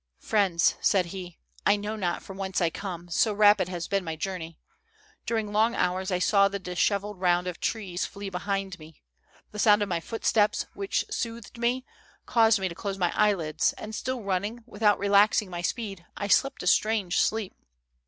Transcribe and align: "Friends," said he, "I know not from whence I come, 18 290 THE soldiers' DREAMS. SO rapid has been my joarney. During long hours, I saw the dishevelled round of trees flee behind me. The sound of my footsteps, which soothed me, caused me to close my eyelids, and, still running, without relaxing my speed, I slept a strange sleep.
"Friends," 0.17 0.77
said 0.81 1.05
he, 1.05 1.37
"I 1.63 1.75
know 1.75 1.95
not 1.95 2.23
from 2.23 2.35
whence 2.37 2.59
I 2.59 2.71
come, 2.71 3.01
18 3.01 3.11
290 3.11 3.13
THE 3.13 3.13
soldiers' 3.13 3.27
DREAMS. 3.27 3.37
SO 3.37 3.37
rapid 3.37 3.69
has 3.69 3.87
been 3.87 4.03
my 4.03 4.17
joarney. 4.17 4.57
During 5.27 5.53
long 5.53 5.75
hours, 5.75 6.09
I 6.11 6.17
saw 6.17 6.47
the 6.47 6.57
dishevelled 6.57 7.21
round 7.21 7.45
of 7.45 7.59
trees 7.59 8.07
flee 8.07 8.31
behind 8.31 8.79
me. 8.79 9.03
The 9.51 9.59
sound 9.59 9.83
of 9.83 9.89
my 9.89 9.99
footsteps, 9.99 10.65
which 10.73 11.05
soothed 11.11 11.59
me, 11.59 11.85
caused 12.25 12.57
me 12.59 12.67
to 12.67 12.73
close 12.73 12.97
my 12.97 13.13
eyelids, 13.15 13.73
and, 13.73 13.93
still 13.93 14.23
running, 14.23 14.63
without 14.65 14.97
relaxing 14.97 15.51
my 15.51 15.61
speed, 15.61 16.03
I 16.17 16.27
slept 16.29 16.63
a 16.63 16.65
strange 16.65 17.19
sleep. 17.21 17.53